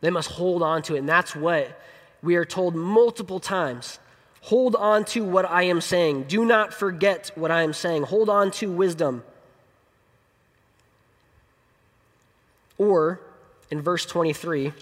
[0.00, 1.00] They must hold on to it.
[1.00, 1.78] And that's what
[2.22, 3.98] we are told multiple times.
[4.40, 6.24] Hold on to what I am saying.
[6.24, 8.04] Do not forget what I am saying.
[8.04, 9.22] Hold on to wisdom.
[12.78, 13.20] Or,
[13.70, 14.72] in verse 23,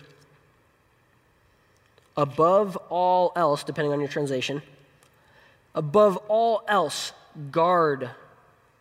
[2.16, 4.62] above all else, depending on your translation,
[5.74, 7.12] above all else,
[7.50, 8.10] guard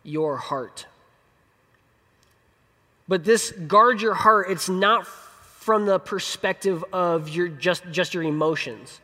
[0.02, 0.86] your heart.
[3.08, 8.22] But this guard your heart, it's not from the perspective of your just, just your
[8.22, 9.00] emotions.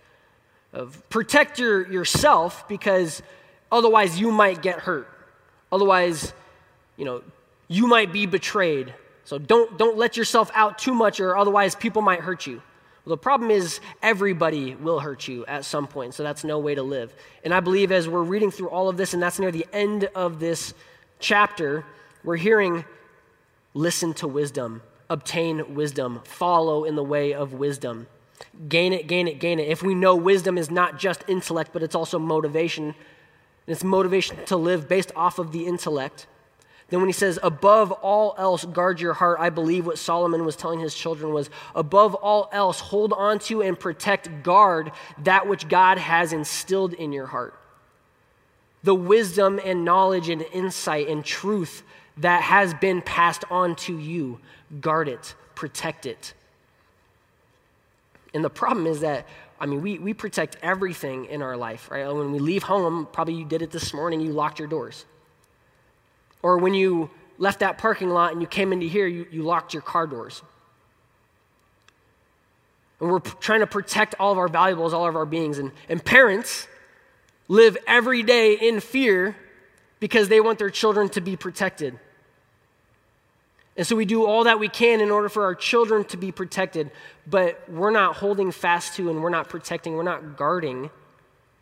[0.73, 3.23] Of protect your, yourself because
[3.71, 5.09] otherwise you might get hurt.
[5.73, 6.33] Otherwise,
[6.97, 7.23] you know,
[7.69, 8.95] you might be betrayed.
[9.27, 12.63] So don't, don't let yourself out too much or otherwise people might hurt you.
[13.05, 16.77] Well, the problem is everybody will hurt you at some point, so that's no way
[16.77, 17.13] to live.
[17.45, 20.05] And I believe as we're reading through all of this, and that's near the end
[20.15, 20.75] of this
[21.19, 21.85] chapter,
[22.23, 22.85] we're hearing
[23.75, 28.07] listen to wisdom, obtain wisdom, follow in the way of wisdom.
[28.69, 29.69] Gain it, gain it, gain it.
[29.69, 32.95] If we know wisdom is not just intellect, but it's also motivation, and
[33.67, 36.29] it's motivation to live based off of the intellect.
[36.89, 40.55] Then, when he says, above all else, guard your heart, I believe what Solomon was
[40.55, 45.69] telling his children was, above all else, hold on to and protect, guard that which
[45.69, 47.59] God has instilled in your heart.
[48.85, 51.83] The wisdom and knowledge and insight and truth
[52.19, 54.39] that has been passed on to you.
[54.81, 56.35] Guard it, protect it.
[58.33, 59.27] And the problem is that,
[59.59, 62.07] I mean, we, we protect everything in our life, right?
[62.07, 65.05] When we leave home, probably you did it this morning, you locked your doors.
[66.47, 69.75] Or when you left that parking lot and you came into here, you, you locked
[69.75, 70.43] your car doors.
[73.01, 75.59] And we're p- trying to protect all of our valuables, all of our beings.
[75.59, 76.69] And, and parents
[77.49, 79.35] live every day in fear
[79.99, 81.99] because they want their children to be protected.
[83.77, 86.31] And so we do all that we can in order for our children to be
[86.31, 86.93] protected,
[87.27, 90.91] but we're not holding fast to and we're not protecting, we're not guarding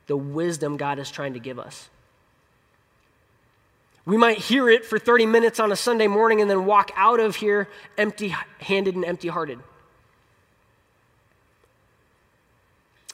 [0.08, 1.88] the wisdom God is trying to give us.
[4.06, 7.20] We might hear it for 30 minutes on a Sunday morning and then walk out
[7.20, 9.58] of here empty handed and empty hearted.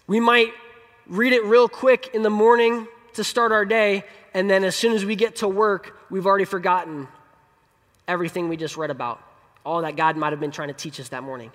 [0.06, 0.52] We might
[1.06, 4.92] read it real quick in the morning to start our day, and then as soon
[4.92, 7.06] as we get to work, we've already forgotten
[8.08, 9.22] everything we just read about,
[9.64, 11.52] all that God might have been trying to teach us that morning.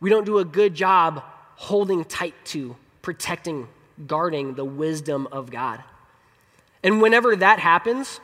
[0.00, 1.22] We don't do a good job
[1.56, 3.68] holding tight to, protecting,
[4.06, 5.82] guarding the wisdom of God.
[6.82, 8.20] And whenever that happens,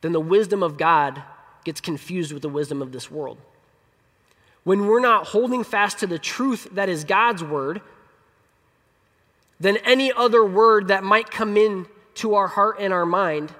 [0.00, 1.22] then the wisdom of God
[1.64, 3.38] gets confused with the wisdom of this world.
[4.64, 7.80] When we're not holding fast to the truth that is God's word,
[9.58, 13.52] then any other word that might come in to our heart and our mind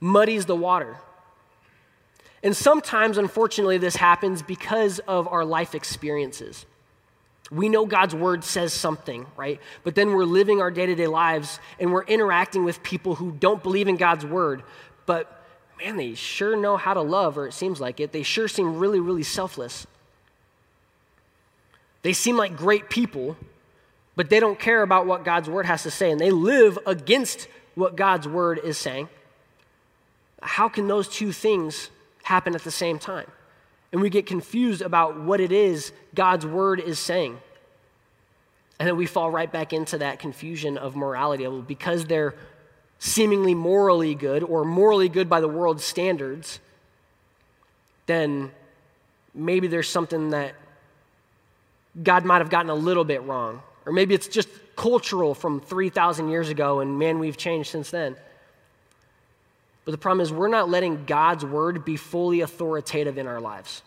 [0.00, 0.96] muddies the water.
[2.42, 6.64] And sometimes, unfortunately, this happens because of our life experiences.
[7.50, 9.60] We know God's word says something, right?
[9.82, 13.32] But then we're living our day to day lives and we're interacting with people who
[13.32, 14.62] don't believe in God's word,
[15.06, 15.40] but
[15.78, 18.12] man, they sure know how to love, or it seems like it.
[18.12, 19.86] They sure seem really, really selfless.
[22.02, 23.36] They seem like great people,
[24.16, 27.48] but they don't care about what God's word has to say, and they live against
[27.74, 29.08] what God's word is saying.
[30.42, 31.90] How can those two things
[32.22, 33.26] happen at the same time?
[33.92, 37.38] And we get confused about what it is God's word is saying.
[38.78, 41.46] And then we fall right back into that confusion of morality.
[41.66, 42.34] Because they're
[42.98, 46.60] seemingly morally good or morally good by the world's standards,
[48.06, 48.50] then
[49.34, 50.54] maybe there's something that
[52.02, 53.62] God might have gotten a little bit wrong.
[53.86, 58.16] Or maybe it's just cultural from 3,000 years ago, and man, we've changed since then.
[59.84, 63.82] But the problem is, we're not letting God's word be fully authoritative in our lives.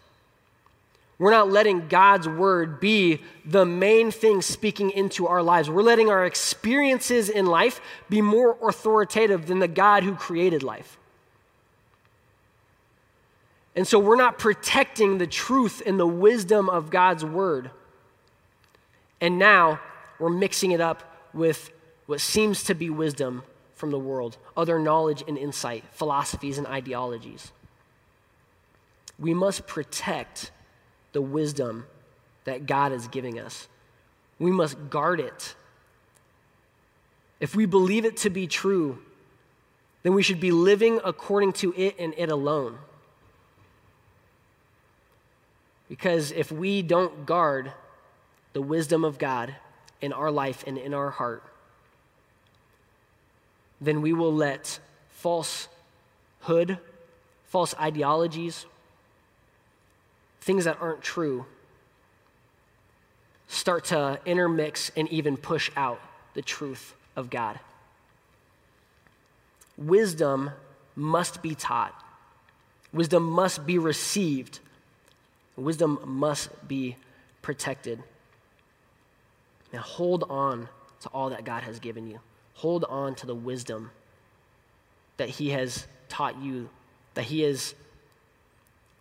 [1.19, 5.69] We're not letting God's word be the main thing speaking into our lives.
[5.69, 7.79] We're letting our experiences in life
[8.09, 10.97] be more authoritative than the God who created life.
[13.75, 17.71] And so we're not protecting the truth and the wisdom of God's word.
[19.21, 19.79] And now
[20.19, 21.71] we're mixing it up with
[22.05, 23.43] what seems to be wisdom
[23.75, 27.51] from the world, other knowledge and insight, philosophies and ideologies.
[29.19, 30.51] We must protect
[31.11, 31.85] the wisdom
[32.45, 33.67] that God is giving us.
[34.39, 35.55] We must guard it.
[37.39, 38.99] If we believe it to be true,
[40.03, 42.77] then we should be living according to it and it alone.
[45.87, 47.71] Because if we don't guard
[48.53, 49.55] the wisdom of God
[50.01, 51.43] in our life and in our heart,
[53.83, 54.79] then we will let
[55.09, 56.77] falsehood,
[57.45, 58.65] false ideologies,
[60.41, 61.45] things that aren't true,
[63.47, 66.01] start to intermix and even push out
[66.33, 67.59] the truth of God.
[69.77, 70.51] Wisdom
[70.95, 71.93] must be taught,
[72.91, 74.59] wisdom must be received,
[75.55, 76.95] wisdom must be
[77.41, 78.01] protected.
[79.71, 80.69] Now, hold on
[81.01, 82.19] to all that God has given you.
[82.55, 83.91] Hold on to the wisdom
[85.17, 86.69] that He has taught you,
[87.13, 87.75] that He has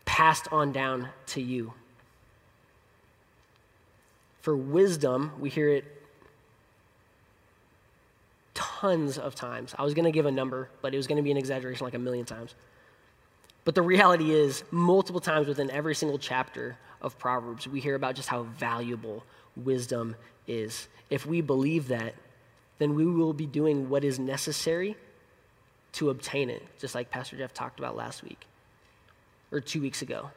[0.05, 1.73] passed on down to you.
[4.41, 5.85] For wisdom, we hear it
[8.55, 9.75] tons of times.
[9.79, 11.85] I was going to give a number, but it was going to be an exaggeration
[11.85, 12.55] like a million times.
[13.65, 18.17] But the reality is, multiple times within every single chapter of Proverbs, we hear about
[18.17, 19.23] just how valuable
[19.57, 20.17] wisdom
[20.49, 20.89] is.
[21.11, 22.15] If we believe that,
[22.79, 24.97] then we will be doing what is necessary
[25.93, 28.47] to obtain it, just like Pastor Jeff talked about last week
[29.51, 30.31] or two weeks ago.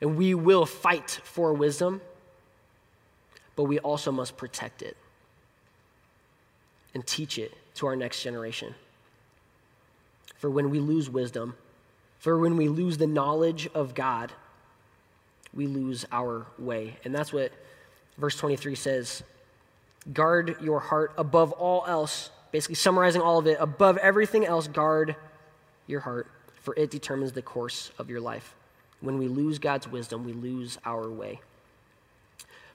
[0.00, 2.00] And we will fight for wisdom,
[3.56, 4.96] but we also must protect it
[6.94, 8.74] and teach it to our next generation.
[10.36, 11.54] For when we lose wisdom,
[12.18, 14.32] for when we lose the knowledge of God,
[15.52, 16.96] we lose our way.
[17.04, 17.52] And that's what
[18.16, 19.22] verse 23 says
[20.12, 22.30] guard your heart above all else.
[22.52, 25.14] Basically, summarizing all of it, above everything else, guard
[25.86, 26.26] your heart,
[26.62, 28.54] for it determines the course of your life.
[29.00, 31.40] When we lose God's wisdom, we lose our way.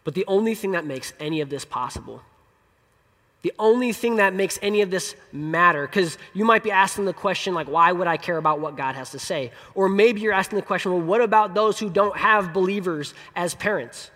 [0.04, 2.22] But the only thing that makes any of this possible,
[3.42, 7.14] the only thing that makes any of this matter, because you might be asking the
[7.14, 9.52] question, like, why would I care about what God has to say?
[9.76, 13.54] Or maybe you're asking the question, well, what about those who don't have believers as
[13.54, 14.10] parents?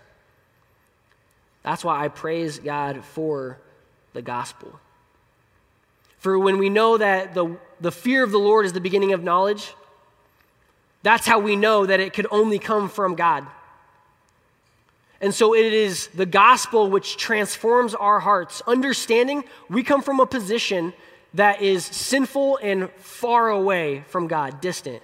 [1.62, 3.58] That's why I praise God for
[4.12, 4.78] the gospel.
[6.18, 9.22] For when we know that the, the fear of the Lord is the beginning of
[9.22, 9.74] knowledge,
[11.02, 13.46] that's how we know that it could only come from God.
[15.20, 18.62] And so it is the gospel which transforms our hearts.
[18.66, 20.94] Understanding we come from a position
[21.34, 25.02] that is sinful and far away from God, distant.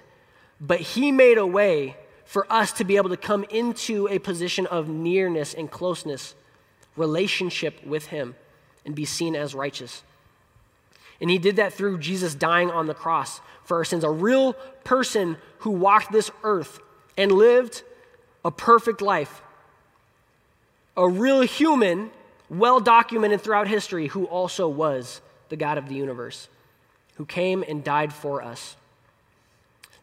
[0.59, 1.95] But He made a way
[2.25, 6.35] for us to be able to come into a position of nearness and closeness
[6.97, 8.35] relationship with Him
[8.85, 10.03] and be seen as righteous.
[11.21, 14.53] And He did that through Jesus dying on the cross for our sins, a real
[14.83, 16.79] person who walked this earth
[17.17, 17.83] and lived
[18.45, 19.41] a perfect life,
[20.95, 22.11] a real human,
[22.49, 26.47] well documented throughout history, who also was the God of the universe,
[27.15, 28.75] who came and died for us.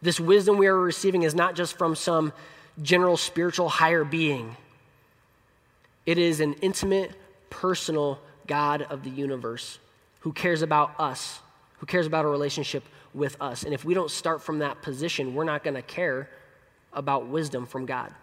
[0.01, 2.33] This wisdom we are receiving is not just from some
[2.81, 4.55] general spiritual higher being.
[6.05, 7.11] It is an intimate,
[7.49, 9.79] personal God of the universe
[10.19, 11.39] who cares about us,
[11.77, 12.83] who cares about a relationship
[13.13, 13.63] with us.
[13.63, 16.29] And if we don't start from that position, we're not going to care
[16.93, 18.13] about wisdom from God.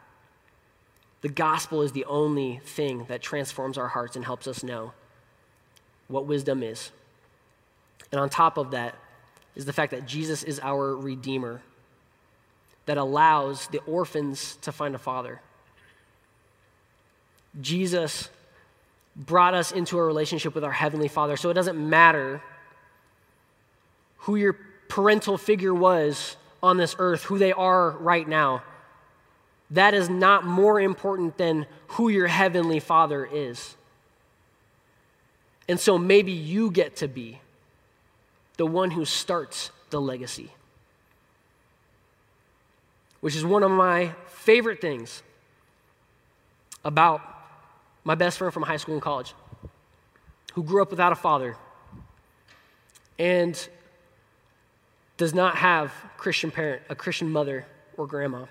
[1.23, 4.93] The gospel is the only thing that transforms our hearts and helps us know
[6.09, 6.91] what wisdom is.
[8.11, 8.97] And on top of that
[9.55, 11.63] is the fact that Jesus is our Redeemer
[12.87, 15.41] that allows the orphans to find a father.
[17.61, 18.31] Jesus
[19.15, 21.37] brought us into a relationship with our Heavenly Father.
[21.37, 22.41] So it doesn't matter
[24.19, 24.57] who your
[24.89, 28.63] parental figure was on this earth, who they are right now.
[29.71, 33.77] That is not more important than who your Heavenly Father is.
[35.69, 37.41] And so maybe you get to be
[38.57, 40.51] the one who starts the legacy,
[43.21, 45.23] which is one of my favorite things
[46.85, 47.32] about
[48.05, 49.35] my best friend from high school and college,
[50.55, 51.57] who grew up without a father
[53.19, 53.69] and
[55.17, 58.47] does not have Christian parent, a Christian mother or grandma.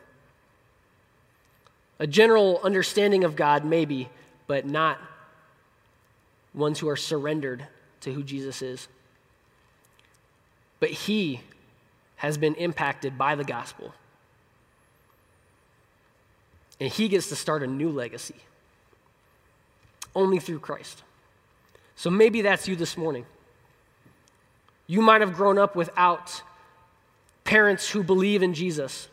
[1.99, 4.10] A general understanding of God, maybe,
[4.47, 4.99] but not
[6.54, 7.68] ones who are surrendered
[8.02, 8.88] to who Jesus is.
[10.80, 11.41] But he
[12.16, 13.93] has been impacted by the gospel.
[16.80, 18.36] And he gets to start a new legacy
[20.16, 21.03] only through Christ.
[21.95, 23.26] So maybe that's you this morning.
[24.88, 26.41] You might have grown up without
[27.43, 29.07] parents who believe in Jesus.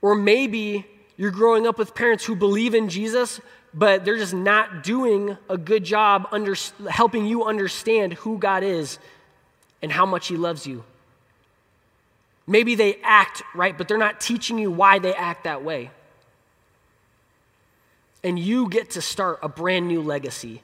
[0.00, 0.86] Or maybe
[1.16, 3.40] you're growing up with parents who believe in Jesus,
[3.72, 6.54] but they're just not doing a good job under,
[6.90, 8.98] helping you understand who God is
[9.80, 10.84] and how much He loves you.
[12.46, 15.90] Maybe they act right, but they're not teaching you why they act that way.
[18.24, 20.62] And you get to start a brand new legacy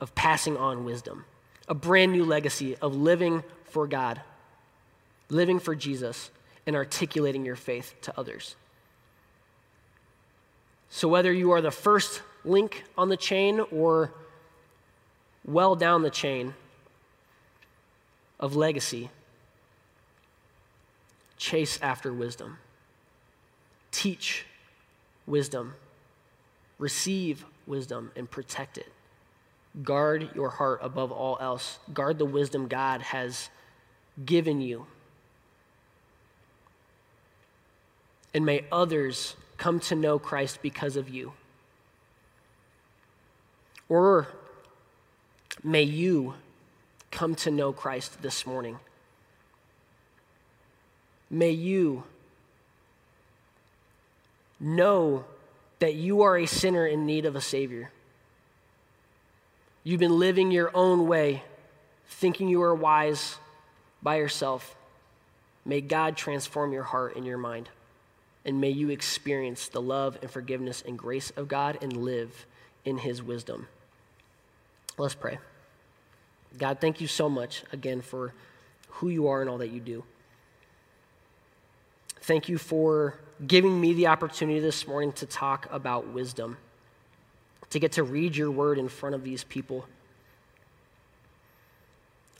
[0.00, 1.24] of passing on wisdom,
[1.68, 4.20] a brand new legacy of living for God,
[5.28, 6.30] living for Jesus,
[6.66, 8.54] and articulating your faith to others.
[10.90, 14.12] So, whether you are the first link on the chain or
[15.44, 16.54] well down the chain
[18.38, 19.08] of legacy,
[21.38, 22.58] chase after wisdom,
[23.90, 24.46] teach
[25.26, 25.74] wisdom,
[26.82, 28.92] receive wisdom, and protect it.
[29.84, 31.78] Guard your heart above all else.
[31.94, 33.50] Guard the wisdom God has
[34.26, 34.86] given you.
[38.34, 41.34] And may others come to know Christ because of you.
[43.88, 44.26] Or
[45.62, 46.34] may you
[47.12, 48.80] come to know Christ this morning.
[51.30, 52.02] May you
[54.58, 55.24] know
[55.82, 57.90] that you are a sinner in need of a Savior.
[59.82, 61.42] You've been living your own way,
[62.06, 63.36] thinking you are wise
[64.00, 64.76] by yourself.
[65.64, 67.68] May God transform your heart and your mind.
[68.44, 72.46] And may you experience the love and forgiveness and grace of God and live
[72.84, 73.66] in His wisdom.
[74.98, 75.38] Let's pray.
[76.58, 78.34] God, thank you so much again for
[78.88, 80.04] who you are and all that you do.
[82.20, 86.56] Thank you for giving me the opportunity this morning to talk about wisdom,
[87.70, 89.86] to get to read your word in front of these people.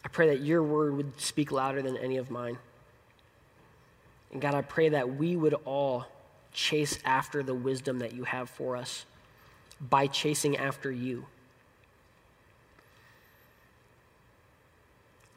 [0.04, 2.58] I pray that your word would speak louder than any of mine.
[4.32, 6.06] And God, I pray that we would all
[6.52, 9.04] chase after the wisdom that you have for us
[9.80, 11.26] by chasing after you.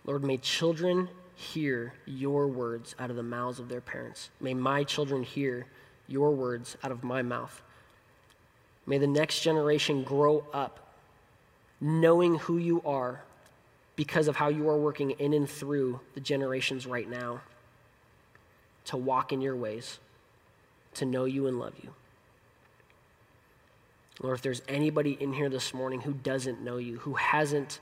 [0.06, 4.30] Lord, may children hear your words out of the mouths of their parents.
[4.40, 5.68] May my children hear
[6.08, 7.62] your words out of my mouth.
[8.86, 10.80] May the next generation grow up
[11.82, 13.22] knowing who you are
[13.96, 17.42] because of how you are working in and through the generations right now
[18.86, 20.00] to walk in your ways,
[20.94, 21.90] to know you and love you.
[24.22, 27.80] Lord, if there's anybody in here this morning who doesn't know you, who hasn't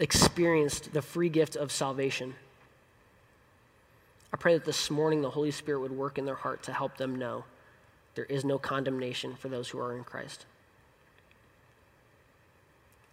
[0.00, 2.34] experienced the free gift of salvation,
[4.32, 6.96] I pray that this morning the Holy Spirit would work in their heart to help
[6.96, 7.44] them know
[8.14, 10.46] there is no condemnation for those who are in Christ.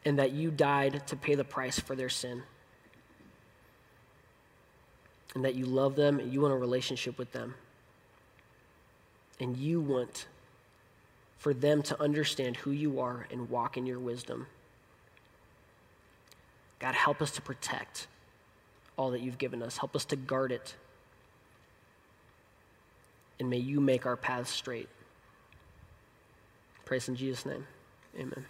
[0.05, 2.43] And that you died to pay the price for their sin.
[5.35, 7.55] And that you love them and you want a relationship with them.
[9.39, 10.27] And you want
[11.37, 14.47] for them to understand who you are and walk in your wisdom.
[16.79, 18.07] God, help us to protect
[18.97, 19.77] all that you've given us.
[19.77, 20.75] Help us to guard it
[23.39, 24.89] and may you make our paths straight.
[26.85, 27.65] Praise in Jesus' name.
[28.15, 28.45] Amen.